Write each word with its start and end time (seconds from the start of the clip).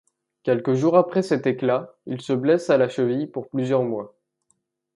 Quelques 0.41 0.73
jours 0.73 0.97
après 0.97 1.21
cet 1.21 1.45
éclat, 1.45 1.93
il 2.07 2.21
se 2.21 2.33
blesse 2.33 2.71
à 2.71 2.77
la 2.79 2.89
cheville 2.89 3.27
pour 3.27 3.47
plusieurs 3.49 3.83
mois. 3.83 4.15